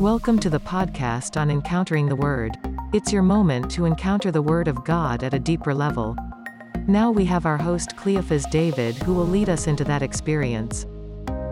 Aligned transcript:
Welcome 0.00 0.40
to 0.40 0.50
the 0.50 0.58
podcast 0.58 1.40
on 1.40 1.52
Encountering 1.52 2.08
the 2.08 2.16
Word. 2.16 2.58
It's 2.92 3.12
your 3.12 3.22
moment 3.22 3.70
to 3.70 3.84
encounter 3.84 4.32
the 4.32 4.42
Word 4.42 4.66
of 4.66 4.84
God 4.84 5.22
at 5.22 5.32
a 5.32 5.38
deeper 5.38 5.72
level. 5.72 6.16
Now 6.88 7.12
we 7.12 7.24
have 7.26 7.46
our 7.46 7.56
host 7.56 7.96
Cleophas 7.96 8.44
David 8.46 8.96
who 8.96 9.14
will 9.14 9.24
lead 9.24 9.48
us 9.48 9.68
into 9.68 9.84
that 9.84 10.02
experience. 10.02 10.84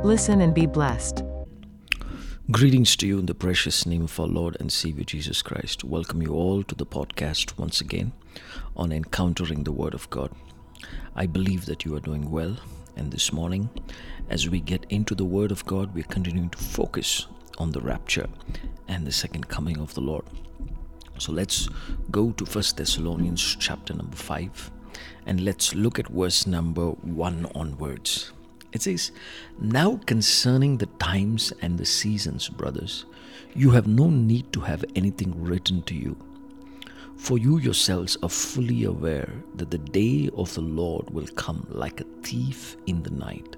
Listen 0.03 0.41
and 0.41 0.53
be 0.53 0.67
blessed. 0.67 1.23
Greetings 2.51 2.97
to 2.97 3.07
you 3.07 3.21
in 3.21 3.27
the 3.27 3.35
precious 3.35 3.87
name 3.87 4.03
of 4.03 4.19
our 4.19 4.27
Lord 4.27 4.57
and 4.59 4.73
Savior 4.73 5.05
Jesus 5.05 5.41
Christ. 5.41 5.85
Welcome 5.85 6.21
you 6.21 6.35
all 6.35 6.65
to 6.65 6.75
the 6.75 6.85
podcast 6.85 7.57
once 7.57 7.81
again 7.81 8.11
on 8.77 8.91
Encountering 8.91 9.63
the 9.63 9.71
Word 9.71 9.95
of 9.95 10.11
God. 10.11 10.33
I 11.15 11.27
believe 11.27 11.67
that 11.67 11.85
you 11.85 11.95
are 11.95 12.01
doing 12.01 12.29
well, 12.29 12.57
and 12.97 13.13
this 13.13 13.33
morning, 13.33 13.71
as 14.29 14.49
we 14.49 14.59
get 14.59 14.85
into 14.89 15.15
the 15.15 15.25
Word 15.25 15.53
of 15.53 15.65
God, 15.65 15.95
we're 15.95 16.03
continuing 16.03 16.51
to 16.51 16.59
focus 16.59 17.29
on 17.63 17.71
the 17.71 17.81
rapture 17.81 18.27
and 18.89 19.07
the 19.07 19.13
second 19.13 19.49
coming 19.49 19.79
of 19.79 19.95
the 19.95 20.01
Lord. 20.01 20.25
So 21.19 21.31
let's 21.31 21.69
go 22.11 22.33
to 22.33 22.45
First 22.45 22.77
Thessalonians 22.77 23.57
chapter 23.61 23.95
number 23.95 24.17
5 24.17 24.71
and 25.27 25.41
let's 25.41 25.73
look 25.73 26.01
at 26.01 26.09
verse 26.09 26.45
number 26.45 26.89
1 26.91 27.47
onwards. 27.55 28.33
It 28.73 28.83
says, 28.83 29.13
Now 29.61 30.01
concerning 30.07 30.79
the 30.79 30.91
times 30.99 31.53
and 31.63 31.79
the 31.79 31.87
seasons, 31.87 32.49
brothers, 32.49 33.05
you 33.55 33.71
have 33.71 33.87
no 33.87 34.11
need 34.11 34.53
to 34.55 34.61
have 34.61 34.85
anything 34.97 35.33
written 35.45 35.83
to 35.83 35.95
you. 35.95 36.17
For 37.17 37.39
you 37.39 37.59
yourselves 37.59 38.17
are 38.25 38.29
fully 38.29 38.83
aware 38.83 39.33
that 39.55 39.71
the 39.71 39.79
day 39.79 40.29
of 40.37 40.53
the 40.55 40.63
Lord 40.63 41.11
will 41.11 41.29
come 41.37 41.65
like 41.71 42.01
a 42.01 42.11
thief 42.25 42.77
in 42.87 43.05
the 43.05 43.11
night. 43.11 43.57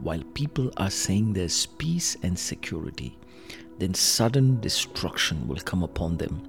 While 0.00 0.22
people 0.34 0.72
are 0.76 0.90
saying 0.90 1.32
there's 1.32 1.66
peace 1.66 2.16
and 2.22 2.36
security, 2.36 3.16
then 3.78 3.94
sudden 3.94 4.60
destruction 4.60 5.46
will 5.46 5.56
come 5.56 5.82
upon 5.82 6.16
them 6.16 6.42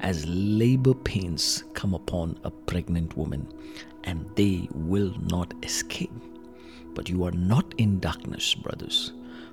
as 0.00 0.26
labor 0.26 0.94
pains 0.94 1.64
come 1.74 1.94
upon 1.94 2.38
a 2.44 2.50
pregnant 2.50 3.16
woman, 3.16 3.48
and 4.04 4.28
they 4.34 4.68
will 4.72 5.14
not 5.22 5.54
escape. 5.62 6.12
But 6.94 7.08
you 7.08 7.24
are 7.24 7.32
not 7.32 7.74
in 7.78 7.98
darkness, 7.98 8.54
brothers, 8.54 9.12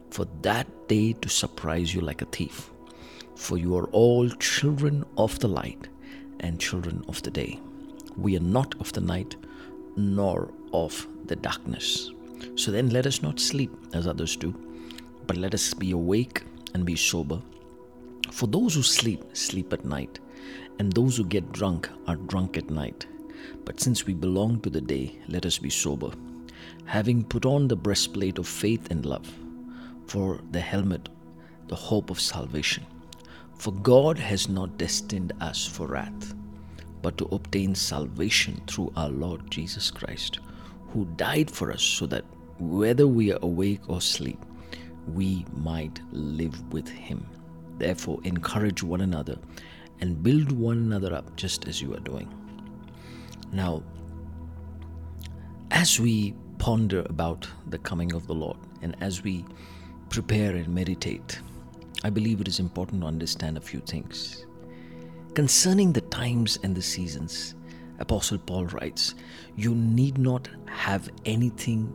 for 0.09 0.27
that 0.41 0.67
day 0.87 1.13
to 1.13 1.29
surprise 1.29 1.93
you 1.93 2.01
like 2.01 2.21
a 2.21 2.25
thief. 2.25 2.69
For 3.35 3.57
you 3.57 3.75
are 3.77 3.87
all 3.87 4.29
children 4.29 5.05
of 5.17 5.39
the 5.39 5.47
light 5.47 5.87
and 6.41 6.59
children 6.59 7.03
of 7.07 7.21
the 7.23 7.31
day. 7.31 7.59
We 8.15 8.35
are 8.37 8.41
not 8.41 8.75
of 8.79 8.93
the 8.93 9.01
night 9.01 9.35
nor 9.95 10.53
of 10.71 11.07
the 11.25 11.35
darkness. 11.35 12.11
So 12.55 12.71
then 12.71 12.89
let 12.89 13.07
us 13.07 13.21
not 13.21 13.39
sleep 13.39 13.71
as 13.93 14.07
others 14.07 14.35
do, 14.35 14.53
but 15.25 15.37
let 15.37 15.53
us 15.53 15.73
be 15.73 15.91
awake 15.91 16.43
and 16.73 16.85
be 16.85 16.95
sober. 16.95 17.41
For 18.31 18.47
those 18.47 18.75
who 18.75 18.83
sleep, 18.83 19.23
sleep 19.33 19.73
at 19.73 19.85
night, 19.85 20.19
and 20.79 20.91
those 20.91 21.17
who 21.17 21.25
get 21.25 21.51
drunk 21.51 21.89
are 22.07 22.15
drunk 22.15 22.57
at 22.57 22.69
night. 22.69 23.05
But 23.65 23.79
since 23.79 24.05
we 24.05 24.13
belong 24.13 24.61
to 24.61 24.69
the 24.69 24.81
day, 24.81 25.19
let 25.27 25.45
us 25.45 25.57
be 25.57 25.69
sober, 25.69 26.11
having 26.85 27.23
put 27.23 27.45
on 27.45 27.67
the 27.67 27.75
breastplate 27.75 28.37
of 28.39 28.47
faith 28.47 28.89
and 28.91 29.05
love, 29.05 29.31
for 30.07 30.39
the 30.51 30.59
helmet, 30.59 31.09
the 31.67 31.75
hope 31.75 32.09
of 32.09 32.19
salvation. 32.19 32.85
For 33.57 33.71
God 33.71 34.17
has 34.17 34.49
not 34.49 34.77
destined 34.77 35.33
us 35.39 35.65
for 35.65 35.87
wrath, 35.87 36.33
but 37.01 37.17
to 37.17 37.25
obtain 37.25 37.75
salvation 37.75 38.61
through 38.67 38.93
our 38.95 39.09
Lord 39.09 39.49
Jesus 39.51 39.91
Christ, 39.91 40.39
who 40.89 41.05
died 41.15 41.51
for 41.51 41.71
us 41.71 41.83
so 41.83 42.05
that 42.07 42.25
whether 42.59 43.07
we 43.07 43.31
are 43.31 43.39
awake 43.41 43.81
or 43.87 43.97
asleep, 43.97 44.39
we 45.07 45.45
might 45.55 45.99
live 46.11 46.61
with 46.73 46.87
him. 46.87 47.25
Therefore, 47.77 48.19
encourage 48.23 48.83
one 48.83 49.01
another 49.01 49.37
and 49.99 50.21
build 50.21 50.51
one 50.51 50.77
another 50.77 51.13
up 51.13 51.35
just 51.35 51.67
as 51.67 51.81
you 51.81 51.93
are 51.93 51.99
doing. 51.99 52.31
Now, 53.51 53.83
as 55.71 55.99
we 55.99 56.35
ponder 56.57 57.01
about 57.09 57.47
the 57.67 57.79
coming 57.79 58.13
of 58.13 58.27
the 58.27 58.33
Lord 58.33 58.57
and 58.81 58.95
as 59.01 59.23
we 59.23 59.45
prepare 60.09 60.55
and 60.55 60.67
meditate, 60.67 61.39
I 62.03 62.09
believe 62.09 62.41
it 62.41 62.47
is 62.47 62.59
important 62.59 63.01
to 63.01 63.07
understand 63.07 63.57
a 63.57 63.61
few 63.61 63.79
things. 63.79 64.45
Concerning 65.33 65.93
the 65.93 66.01
times 66.01 66.59
and 66.63 66.75
the 66.75 66.81
seasons, 66.81 67.55
Apostle 67.99 68.37
Paul 68.37 68.65
writes, 68.67 69.15
You 69.55 69.73
need 69.73 70.17
not 70.17 70.49
have 70.67 71.09
anything 71.25 71.91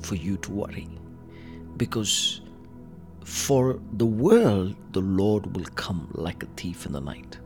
for 0.00 0.14
you 0.14 0.36
to 0.38 0.52
worry 0.52 0.88
because 1.76 2.40
for 3.24 3.80
the 3.94 4.06
world 4.06 4.74
the 4.92 5.00
Lord 5.00 5.56
will 5.56 5.66
come 5.74 6.08
like 6.12 6.42
a 6.42 6.46
thief 6.56 6.86
in 6.86 6.92
the 6.92 7.00
night. 7.00 7.38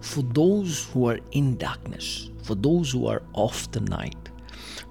For 0.00 0.22
those 0.22 0.86
who 0.86 1.08
are 1.08 1.20
in 1.30 1.56
darkness, 1.56 2.30
for 2.42 2.56
those 2.56 2.90
who 2.90 3.06
are 3.06 3.22
off 3.34 3.70
the 3.70 3.80
night, 3.80 4.30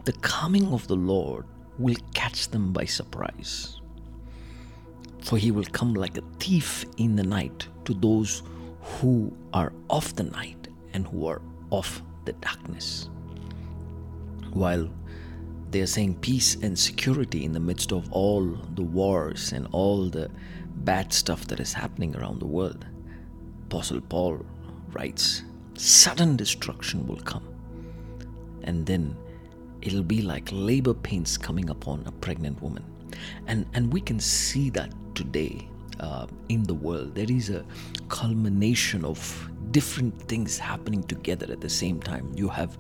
the 0.06 0.14
coming 0.14 0.68
of 0.68 0.88
the 0.88 0.96
Lord 0.96 1.46
will 1.78 1.98
catch 2.14 2.50
them 2.50 2.72
by 2.72 2.86
surprise. 2.86 3.82
For 5.22 5.38
he 5.38 5.52
will 5.52 5.66
come 5.66 5.94
like 5.94 6.18
a 6.18 6.24
thief 6.40 6.86
in 6.98 7.16
the 7.16 7.24
night 7.24 7.68
to 7.86 7.94
those 7.94 8.44
who 8.82 9.36
are 9.54 9.74
of 9.90 10.16
the 10.16 10.24
night 10.24 10.68
and 10.94 11.06
who 11.08 11.28
are 11.28 11.42
of 11.72 12.02
the 12.26 12.34
darkness. 12.34 13.10
While 14.54 14.90
they 15.72 15.82
are 15.82 15.88
saying 15.88 16.16
peace 16.16 16.56
and 16.56 16.78
security 16.78 17.46
in 17.46 17.54
the 17.54 17.60
midst 17.60 17.92
of 17.92 18.12
all 18.12 18.46
the 18.76 18.84
wars 18.84 19.54
and 19.54 19.68
all 19.72 20.10
the 20.10 20.30
bad 20.84 21.14
stuff 21.14 21.48
that 21.48 21.60
is 21.60 21.74
happening 21.74 22.16
around 22.16 22.40
the 22.40 22.46
world. 22.48 22.86
Apostle 23.68 24.02
Paul 24.02 24.46
writes, 24.92 25.44
sudden 25.76 26.36
destruction 26.36 27.08
will 27.08 27.22
come. 27.22 27.48
And 28.64 28.86
then 28.86 29.16
it'll 29.82 30.04
be 30.04 30.22
like 30.22 30.50
labor 30.52 30.94
pains 30.94 31.38
coming 31.38 31.70
upon 31.70 32.04
a 32.06 32.12
pregnant 32.12 32.62
woman. 32.62 32.84
And, 33.48 33.66
and 33.74 33.92
we 33.92 34.02
can 34.02 34.20
see 34.20 34.70
that 34.72 34.94
today 35.16 35.68
uh, 36.00 36.28
in 36.50 36.64
the 36.64 36.74
world. 36.74 37.16
There 37.16 37.30
is 37.30 37.50
a 37.50 37.66
culmination 38.10 39.06
of 39.06 39.50
different 39.72 40.20
things 40.24 40.58
happening 40.58 41.04
together 41.04 41.48
at 41.50 41.62
the 41.62 41.70
same 41.70 42.02
time. 42.02 42.32
You 42.36 42.50
have 42.50 42.78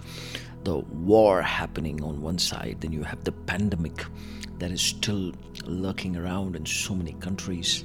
the 0.64 0.80
war 0.80 1.42
happening 1.42 2.04
on 2.04 2.22
one 2.22 2.38
side, 2.38 2.78
then 2.82 2.92
you 2.92 3.04
have 3.04 3.24
the 3.24 3.32
pandemic 3.32 4.06
that 4.60 4.72
is 4.72 4.82
still 4.82 5.32
lurking 5.66 6.16
around 6.16 6.56
in 6.56 6.66
so 6.66 6.94
many 6.94 7.14
countries, 7.14 7.84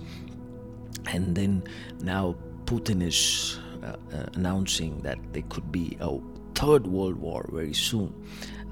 and 1.06 1.34
then 1.34 1.62
now 2.00 2.36
Putin 2.66 3.02
is 3.02 3.58
uh, 3.82 3.96
uh, 4.14 4.26
announcing 4.34 5.00
that 5.02 5.18
there 5.32 5.44
could 5.48 5.70
be 5.72 5.96
a 6.00 6.18
third 6.54 6.86
world 6.86 7.16
war 7.16 7.48
very 7.52 7.74
soon. 7.74 8.12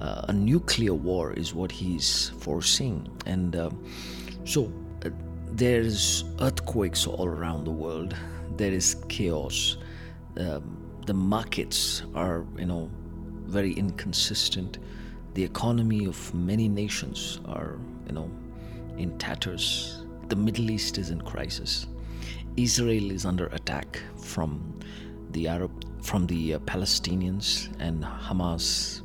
Uh, 0.01 0.27
a 0.29 0.33
nuclear 0.33 0.93
war 0.93 1.33
is 1.33 1.55
what 1.55 1.71
he's 1.71 2.33
foreseeing, 2.41 3.09
and 3.27 3.57
uh, 3.57 3.71
so 4.45 4.71
uh, 5.05 5.11
there's 5.53 6.25
earthquakes 6.41 7.07
all 7.07 7.27
around 7.27 7.65
the 7.65 7.71
world. 7.71 8.15
There 8.57 8.73
is 8.73 8.97
chaos. 9.09 9.79
Um, 10.37 10.77
the 11.07 11.15
markets 11.15 12.03
are, 12.15 12.45
you 12.59 12.67
know, 12.67 12.91
very 13.55 13.73
inconsistent. 13.73 14.79
The 15.35 15.45
economy 15.45 16.07
of 16.07 16.19
many 16.35 16.69
nations 16.69 17.41
are, 17.47 17.79
you 18.07 18.13
know, 18.13 18.29
in 18.99 19.17
tatters. 19.19 20.05
The 20.29 20.37
Middle 20.37 20.71
East 20.71 20.99
is 20.99 21.11
in 21.11 21.21
crisis. 21.21 21.87
Israel 22.57 23.11
is 23.11 23.25
under 23.25 23.47
attack 23.59 24.01
from 24.17 24.51
the 25.31 25.49
Arab, 25.49 25.73
from 26.03 26.27
the 26.27 26.55
uh, 26.55 26.59
Palestinians 26.61 27.47
and 27.79 28.03
Hamas, 28.27 29.03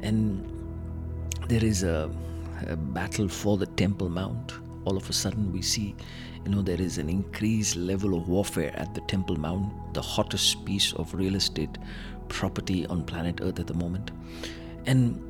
and 0.00 0.20
there 1.48 1.64
is 1.64 1.82
a, 1.82 2.10
a 2.66 2.76
battle 2.76 3.28
for 3.28 3.56
the 3.56 3.66
Temple 3.66 4.08
Mount. 4.08 4.52
All 4.84 4.96
of 4.96 5.08
a 5.08 5.12
sudden, 5.12 5.52
we 5.52 5.62
see, 5.62 5.94
you 6.44 6.50
know, 6.50 6.62
there 6.62 6.80
is 6.80 6.98
an 6.98 7.08
increased 7.08 7.76
level 7.76 8.14
of 8.14 8.28
warfare 8.28 8.72
at 8.74 8.94
the 8.94 9.00
Temple 9.02 9.38
Mount, 9.38 9.94
the 9.94 10.02
hottest 10.02 10.64
piece 10.64 10.92
of 10.94 11.14
real 11.14 11.36
estate 11.36 11.78
property 12.28 12.86
on 12.86 13.04
planet 13.04 13.40
Earth 13.42 13.60
at 13.60 13.66
the 13.66 13.74
moment. 13.74 14.10
And 14.86 15.22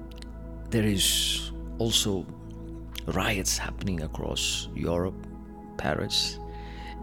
there 0.70 0.84
is 0.84 1.52
also 1.78 2.26
riots 3.06 3.58
happening 3.58 4.02
across 4.02 4.68
Europe, 4.74 5.26
Paris, 5.76 6.38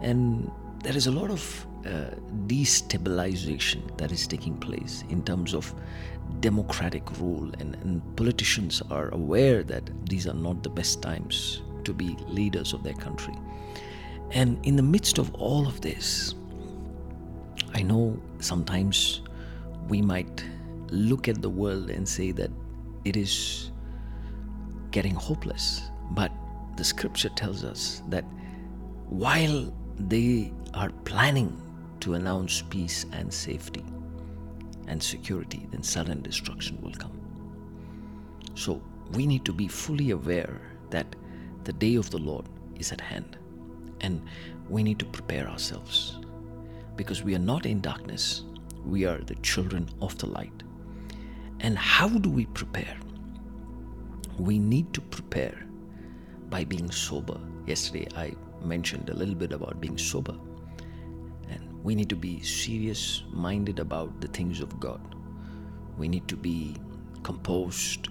and 0.00 0.50
there 0.82 0.96
is 0.96 1.06
a 1.06 1.12
lot 1.12 1.30
of 1.30 1.66
uh, 1.86 2.10
destabilization 2.46 3.96
that 3.98 4.10
is 4.10 4.26
taking 4.26 4.56
place 4.56 5.04
in 5.08 5.22
terms 5.22 5.54
of 5.54 5.74
democratic 6.40 7.18
rule, 7.18 7.50
and, 7.58 7.74
and 7.76 8.16
politicians 8.16 8.82
are 8.90 9.08
aware 9.10 9.62
that 9.62 9.90
these 10.08 10.26
are 10.26 10.34
not 10.34 10.62
the 10.62 10.70
best 10.70 11.02
times 11.02 11.62
to 11.90 11.94
be 11.94 12.16
leaders 12.28 12.72
of 12.72 12.82
their 12.82 12.94
country. 12.94 13.34
And 14.30 14.64
in 14.64 14.76
the 14.76 14.82
midst 14.82 15.18
of 15.18 15.34
all 15.34 15.66
of 15.66 15.80
this, 15.80 16.34
I 17.74 17.82
know 17.82 18.20
sometimes 18.38 19.22
we 19.88 20.00
might 20.00 20.44
look 20.90 21.28
at 21.28 21.42
the 21.42 21.50
world 21.50 21.90
and 21.90 22.08
say 22.08 22.30
that 22.32 22.50
it 23.04 23.16
is 23.16 23.72
getting 24.92 25.14
hopeless. 25.14 25.82
But 26.12 26.30
the 26.76 26.84
scripture 26.84 27.30
tells 27.30 27.64
us 27.64 28.02
that 28.08 28.24
while 29.08 29.72
they 29.98 30.52
are 30.74 30.90
planning 31.04 31.60
to 32.00 32.14
announce 32.14 32.62
peace 32.70 33.06
and 33.12 33.32
safety 33.32 33.84
and 34.86 35.02
security, 35.02 35.66
then 35.70 35.82
sudden 35.82 36.22
destruction 36.22 36.80
will 36.80 36.92
come. 36.92 37.18
So 38.54 38.80
we 39.12 39.26
need 39.26 39.44
to 39.44 39.52
be 39.52 39.66
fully 39.66 40.10
aware 40.12 40.60
that 40.90 41.16
the 41.64 41.72
day 41.72 41.96
of 41.96 42.10
the 42.10 42.18
Lord 42.18 42.46
is 42.76 42.92
at 42.92 43.00
hand 43.00 43.36
and 44.00 44.22
we 44.68 44.82
need 44.82 44.98
to 44.98 45.04
prepare 45.04 45.48
ourselves 45.48 46.18
because 46.96 47.22
we 47.22 47.34
are 47.34 47.38
not 47.40 47.66
in 47.66 47.80
darkness, 47.80 48.42
we 48.84 49.04
are 49.04 49.18
the 49.18 49.34
children 49.36 49.88
of 50.00 50.16
the 50.18 50.26
light. 50.26 50.62
And 51.60 51.76
how 51.76 52.08
do 52.08 52.30
we 52.30 52.46
prepare? 52.46 52.96
We 54.38 54.58
need 54.58 54.92
to 54.94 55.00
prepare 55.00 55.66
by 56.48 56.64
being 56.64 56.90
sober. 56.90 57.38
Yesterday 57.66 58.08
I 58.16 58.34
mentioned 58.62 59.10
a 59.10 59.14
little 59.14 59.34
bit 59.34 59.52
about 59.52 59.80
being 59.80 59.98
sober. 59.98 60.36
And 61.48 61.82
we 61.82 61.94
need 61.94 62.08
to 62.10 62.16
be 62.16 62.42
serious 62.42 63.22
minded 63.32 63.78
about 63.78 64.20
the 64.20 64.28
things 64.28 64.60
of 64.60 64.80
God. 64.80 65.14
We 65.98 66.08
need 66.08 66.28
to 66.28 66.36
be 66.36 66.76
composed 67.22 68.08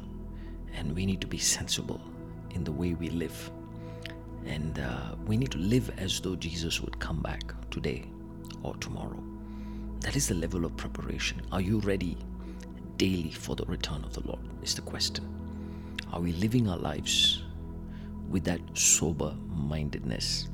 and 0.73 0.95
we 0.95 1.05
need 1.05 1.21
to 1.21 1.27
be 1.27 1.39
sensible 1.39 2.01
in 2.51 2.63
the 2.63 2.71
way 2.71 2.93
we 2.93 3.09
live. 3.09 3.51
And 4.45 4.79
uh, 4.79 5.15
we 5.25 5.37
need 5.37 5.51
to 5.51 5.57
live 5.57 5.91
as 5.97 6.19
though 6.19 6.35
Jesus 6.35 6.81
would 6.81 6.99
come 6.99 7.21
back 7.21 7.53
today 7.71 8.05
or 8.63 8.75
tomorrow. 8.77 9.21
That 10.01 10.15
is 10.15 10.27
the 10.27 10.35
level 10.35 10.65
of 10.65 10.75
preparation. 10.77 11.41
Are 11.51 11.61
you 11.61 11.79
ready 11.79 12.17
daily 12.97 13.31
for 13.31 13.55
the 13.55 13.65
return 13.65 14.03
of 14.03 14.13
the 14.13 14.25
Lord? 14.25 14.39
Is 14.61 14.75
the 14.75 14.81
question. 14.81 15.27
Are 16.11 16.19
we 16.19 16.31
living 16.33 16.69
our 16.69 16.77
lives 16.77 17.43
with 18.29 18.43
that 18.45 18.61
sober 18.73 19.35
mindedness? 19.47 20.47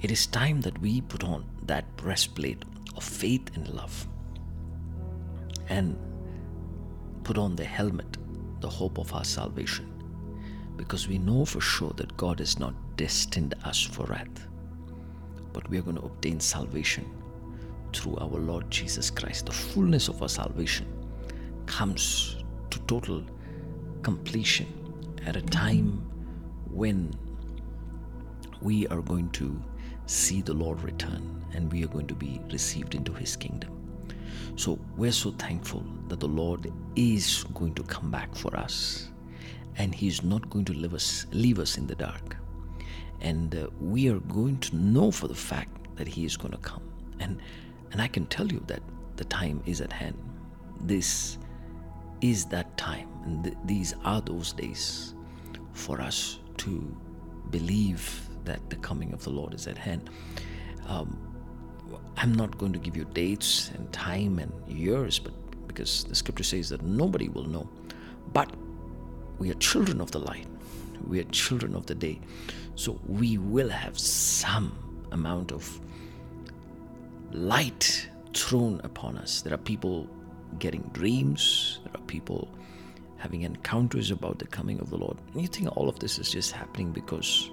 It 0.00 0.10
is 0.10 0.26
time 0.26 0.62
that 0.62 0.80
we 0.80 1.02
put 1.02 1.24
on 1.24 1.44
that 1.64 1.84
breastplate 1.96 2.64
of 2.96 3.04
faith 3.04 3.54
and 3.54 3.68
love 3.68 4.06
and 5.68 5.96
put 7.22 7.36
on 7.36 7.54
the 7.56 7.64
helmet, 7.64 8.16
the 8.60 8.68
hope 8.68 8.98
of 8.98 9.12
our 9.14 9.24
salvation, 9.24 9.86
because 10.76 11.08
we 11.08 11.18
know 11.18 11.44
for 11.44 11.60
sure 11.60 11.92
that 11.96 12.16
God 12.16 12.38
has 12.38 12.58
not 12.58 12.74
destined 12.96 13.54
us 13.64 13.82
for 13.82 14.04
wrath, 14.06 14.46
but 15.52 15.68
we 15.68 15.78
are 15.78 15.82
going 15.82 15.96
to 15.96 16.02
obtain 16.02 16.40
salvation 16.40 17.10
through 17.92 18.16
our 18.18 18.38
Lord 18.38 18.70
Jesus 18.70 19.10
Christ. 19.10 19.46
The 19.46 19.52
fullness 19.52 20.08
of 20.08 20.22
our 20.22 20.28
salvation 20.28 20.86
comes 21.66 22.36
to 22.70 22.78
total 22.80 23.24
completion 24.02 24.66
at 25.26 25.36
a 25.36 25.42
time 25.42 26.06
when 26.70 27.12
we 28.62 28.86
are 28.88 29.00
going 29.00 29.30
to 29.30 29.60
see 30.06 30.42
the 30.42 30.54
Lord 30.54 30.82
return 30.82 31.44
and 31.54 31.70
we 31.72 31.84
are 31.84 31.88
going 31.88 32.06
to 32.06 32.14
be 32.14 32.40
received 32.50 32.94
into 32.94 33.12
his 33.12 33.36
kingdom. 33.36 33.79
So 34.56 34.78
we're 34.96 35.12
so 35.12 35.30
thankful 35.32 35.84
that 36.08 36.20
the 36.20 36.28
Lord 36.28 36.72
is 36.96 37.44
going 37.54 37.74
to 37.74 37.82
come 37.84 38.10
back 38.10 38.34
for 38.34 38.56
us 38.56 39.10
and 39.76 39.94
he's 39.94 40.22
not 40.22 40.48
going 40.50 40.64
to 40.66 40.72
leave 40.74 40.94
us 40.94 41.26
leave 41.32 41.58
us 41.58 41.78
in 41.78 41.86
the 41.86 41.94
dark. 41.94 42.36
And 43.20 43.54
uh, 43.54 43.68
we 43.80 44.08
are 44.08 44.18
going 44.20 44.58
to 44.60 44.76
know 44.76 45.10
for 45.10 45.28
the 45.28 45.34
fact 45.34 45.96
that 45.96 46.08
he 46.08 46.24
is 46.24 46.36
going 46.36 46.52
to 46.52 46.58
come. 46.58 46.82
And 47.20 47.40
and 47.92 48.00
I 48.00 48.08
can 48.08 48.26
tell 48.26 48.46
you 48.46 48.62
that 48.66 48.82
the 49.16 49.24
time 49.24 49.62
is 49.66 49.80
at 49.80 49.92
hand. 49.92 50.16
This 50.80 51.38
is 52.20 52.44
that 52.46 52.76
time 52.76 53.08
and 53.24 53.44
th- 53.44 53.56
these 53.64 53.94
are 54.04 54.20
those 54.20 54.52
days 54.52 55.14
for 55.72 56.00
us 56.00 56.40
to 56.58 56.96
believe 57.50 58.28
that 58.44 58.68
the 58.70 58.76
coming 58.76 59.12
of 59.12 59.22
the 59.24 59.30
Lord 59.30 59.54
is 59.54 59.66
at 59.66 59.78
hand. 59.78 60.10
Um, 60.86 61.29
I'm 62.16 62.34
not 62.34 62.58
going 62.58 62.72
to 62.72 62.78
give 62.78 62.96
you 62.96 63.04
dates 63.04 63.70
and 63.70 63.90
time 63.92 64.38
and 64.38 64.52
years, 64.68 65.18
but 65.18 65.32
because 65.66 66.04
the 66.04 66.14
scripture 66.14 66.44
says 66.44 66.68
that 66.70 66.82
nobody 66.82 67.28
will 67.28 67.44
know. 67.44 67.68
But 68.32 68.54
we 69.38 69.50
are 69.50 69.54
children 69.54 70.00
of 70.00 70.10
the 70.10 70.18
light, 70.18 70.46
we 71.06 71.20
are 71.20 71.24
children 71.24 71.74
of 71.74 71.86
the 71.86 71.94
day. 71.94 72.20
So 72.74 73.00
we 73.06 73.38
will 73.38 73.68
have 73.68 73.98
some 73.98 74.76
amount 75.12 75.52
of 75.52 75.80
light 77.32 78.08
thrown 78.34 78.80
upon 78.84 79.18
us. 79.18 79.42
There 79.42 79.54
are 79.54 79.58
people 79.58 80.08
getting 80.58 80.82
dreams, 80.92 81.80
there 81.84 82.00
are 82.00 82.06
people 82.06 82.48
having 83.16 83.42
encounters 83.42 84.10
about 84.10 84.38
the 84.38 84.46
coming 84.46 84.80
of 84.80 84.90
the 84.90 84.96
Lord. 84.96 85.16
And 85.32 85.42
you 85.42 85.48
think 85.48 85.76
all 85.76 85.88
of 85.88 85.98
this 85.98 86.18
is 86.18 86.30
just 86.30 86.52
happening 86.52 86.90
because 86.90 87.50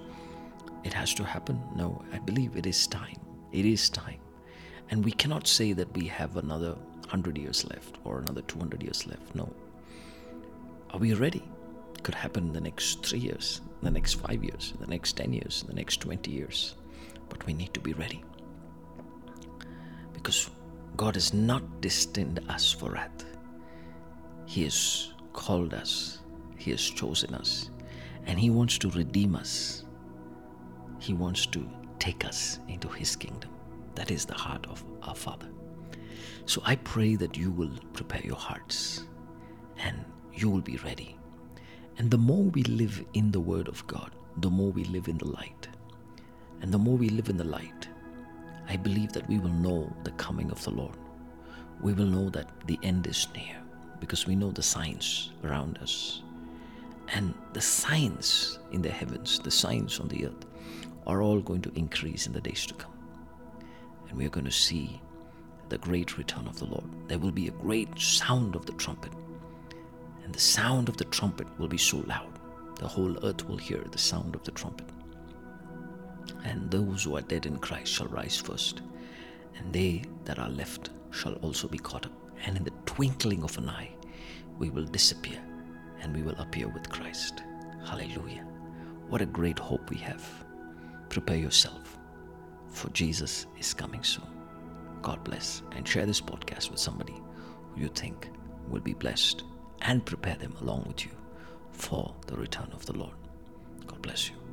it 0.82 0.92
has 0.94 1.12
to 1.14 1.24
happen? 1.24 1.60
No, 1.76 2.02
I 2.12 2.18
believe 2.18 2.56
it 2.56 2.66
is 2.66 2.86
time. 2.86 3.20
It 3.52 3.66
is 3.66 3.90
time. 3.90 4.20
And 4.90 5.04
we 5.04 5.12
cannot 5.12 5.46
say 5.46 5.72
that 5.74 5.94
we 5.94 6.06
have 6.06 6.36
another 6.36 6.72
100 6.72 7.38
years 7.38 7.64
left 7.68 7.96
or 8.04 8.18
another 8.20 8.42
200 8.42 8.82
years 8.82 9.06
left. 9.06 9.34
No. 9.34 9.52
Are 10.90 10.98
we 10.98 11.14
ready? 11.14 11.42
It 11.94 12.02
could 12.02 12.14
happen 12.14 12.48
in 12.48 12.52
the 12.52 12.60
next 12.60 13.04
three 13.04 13.18
years, 13.18 13.60
the 13.82 13.90
next 13.90 14.14
five 14.14 14.42
years, 14.42 14.72
the 14.80 14.86
next 14.86 15.16
10 15.16 15.32
years, 15.32 15.64
the 15.66 15.74
next 15.74 16.00
20 16.00 16.30
years. 16.30 16.74
But 17.28 17.44
we 17.46 17.52
need 17.52 17.74
to 17.74 17.80
be 17.80 17.92
ready. 17.92 18.24
Because 20.12 20.50
God 20.96 21.14
has 21.14 21.34
not 21.34 21.80
destined 21.80 22.40
us 22.48 22.72
for 22.72 22.90
wrath. 22.90 23.24
He 24.46 24.64
has 24.64 25.12
called 25.32 25.74
us, 25.74 26.20
He 26.56 26.70
has 26.70 26.82
chosen 26.82 27.34
us, 27.34 27.70
and 28.26 28.38
He 28.38 28.50
wants 28.50 28.78
to 28.78 28.90
redeem 28.90 29.36
us. 29.36 29.84
He 30.98 31.12
wants 31.12 31.46
to 31.46 31.68
take 31.98 32.24
us 32.24 32.58
into 32.68 32.88
His 32.88 33.14
kingdom. 33.14 33.50
That 33.98 34.12
is 34.12 34.26
the 34.26 34.34
heart 34.34 34.64
of 34.68 34.84
our 35.02 35.14
Father. 35.16 35.48
So 36.46 36.62
I 36.64 36.76
pray 36.76 37.16
that 37.16 37.36
you 37.36 37.50
will 37.50 37.72
prepare 37.94 38.22
your 38.22 38.36
hearts 38.36 39.02
and 39.76 40.04
you 40.32 40.48
will 40.48 40.60
be 40.60 40.76
ready. 40.76 41.16
And 41.96 42.08
the 42.08 42.16
more 42.16 42.44
we 42.44 42.62
live 42.62 43.04
in 43.14 43.32
the 43.32 43.40
Word 43.40 43.66
of 43.66 43.84
God, 43.88 44.12
the 44.36 44.50
more 44.50 44.70
we 44.70 44.84
live 44.84 45.08
in 45.08 45.18
the 45.18 45.28
light. 45.28 45.66
And 46.60 46.72
the 46.72 46.78
more 46.78 46.96
we 46.96 47.08
live 47.08 47.28
in 47.28 47.36
the 47.36 47.42
light, 47.42 47.88
I 48.68 48.76
believe 48.76 49.12
that 49.14 49.28
we 49.28 49.40
will 49.40 49.58
know 49.66 49.92
the 50.04 50.12
coming 50.12 50.52
of 50.52 50.62
the 50.62 50.70
Lord. 50.70 50.96
We 51.80 51.92
will 51.92 52.06
know 52.06 52.30
that 52.30 52.68
the 52.68 52.78
end 52.84 53.08
is 53.08 53.26
near 53.34 53.56
because 53.98 54.28
we 54.28 54.36
know 54.36 54.52
the 54.52 54.62
signs 54.62 55.32
around 55.42 55.78
us. 55.78 56.22
And 57.08 57.34
the 57.52 57.60
signs 57.60 58.60
in 58.70 58.80
the 58.80 58.90
heavens, 58.90 59.40
the 59.40 59.50
signs 59.50 59.98
on 59.98 60.06
the 60.06 60.26
earth, 60.26 60.46
are 61.04 61.20
all 61.20 61.40
going 61.40 61.62
to 61.62 61.72
increase 61.74 62.28
in 62.28 62.32
the 62.32 62.40
days 62.40 62.64
to 62.66 62.74
come. 62.74 62.92
And 64.08 64.18
we 64.18 64.26
are 64.26 64.30
going 64.30 64.46
to 64.46 64.52
see 64.52 65.00
the 65.68 65.78
great 65.78 66.16
return 66.16 66.46
of 66.46 66.58
the 66.58 66.64
Lord. 66.64 66.84
There 67.08 67.18
will 67.18 67.30
be 67.30 67.48
a 67.48 67.52
great 67.52 67.98
sound 67.98 68.56
of 68.56 68.66
the 68.66 68.72
trumpet. 68.72 69.12
And 70.24 70.34
the 70.34 70.40
sound 70.40 70.88
of 70.88 70.96
the 70.96 71.04
trumpet 71.04 71.46
will 71.58 71.68
be 71.68 71.78
so 71.78 71.98
loud, 72.06 72.38
the 72.76 72.88
whole 72.88 73.24
earth 73.24 73.48
will 73.48 73.56
hear 73.56 73.84
the 73.90 73.98
sound 73.98 74.34
of 74.34 74.44
the 74.44 74.50
trumpet. 74.52 74.86
And 76.44 76.70
those 76.70 77.04
who 77.04 77.16
are 77.16 77.22
dead 77.22 77.46
in 77.46 77.58
Christ 77.58 77.92
shall 77.92 78.08
rise 78.08 78.36
first, 78.36 78.82
and 79.56 79.72
they 79.72 80.04
that 80.24 80.38
are 80.38 80.50
left 80.50 80.90
shall 81.10 81.34
also 81.36 81.68
be 81.68 81.78
caught 81.78 82.06
up. 82.06 82.12
And 82.44 82.56
in 82.56 82.64
the 82.64 82.72
twinkling 82.86 83.42
of 83.42 83.56
an 83.58 83.68
eye, 83.68 83.90
we 84.58 84.70
will 84.70 84.84
disappear 84.84 85.40
and 86.00 86.14
we 86.14 86.22
will 86.22 86.36
appear 86.38 86.68
with 86.68 86.88
Christ. 86.90 87.42
Hallelujah. 87.84 88.44
What 89.08 89.22
a 89.22 89.26
great 89.26 89.58
hope 89.58 89.90
we 89.90 89.96
have. 89.98 90.24
Prepare 91.08 91.38
yourself, 91.38 91.97
for 92.70 92.88
Jesus 92.90 93.46
is 93.58 93.74
coming 93.74 94.02
soon. 94.02 94.26
God 95.02 95.22
bless, 95.24 95.62
and 95.72 95.86
share 95.86 96.06
this 96.06 96.20
podcast 96.20 96.70
with 96.70 96.80
somebody 96.80 97.14
who 97.74 97.82
you 97.82 97.88
think 97.88 98.30
will 98.68 98.80
be 98.80 98.94
blessed 98.94 99.44
and 99.82 100.04
prepare 100.04 100.36
them 100.36 100.54
along 100.60 100.84
with 100.88 101.04
you 101.04 101.12
for 101.72 102.14
the 102.26 102.36
return 102.36 102.68
of 102.72 102.84
the 102.86 102.96
Lord. 102.96 103.14
God 103.86 104.02
bless 104.02 104.28
you. 104.28 104.47